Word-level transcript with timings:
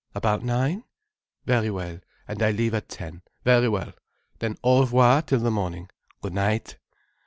"About 0.15 0.41
nine?" 0.43 0.83
"Very 1.45 1.69
well, 1.69 1.99
and 2.27 2.41
I 2.41 2.49
leave 2.49 2.73
at 2.73 2.89
ten. 2.89 3.21
Very 3.43 3.69
well. 3.69 3.93
Then 4.39 4.57
au 4.63 4.79
revoir 4.79 5.21
till 5.21 5.37
the 5.41 5.51
morning. 5.51 5.91
Good 6.23 6.33
night." 6.33 6.79